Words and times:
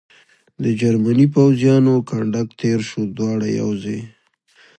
د 0.63 0.65
جرمني 0.79 1.25
پوځیانو 1.35 1.93
کنډک 2.09 2.47
تېر 2.61 2.79
شو، 2.89 3.01
دواړه 3.17 3.47
یو 3.59 3.69
ځای. 3.83 4.01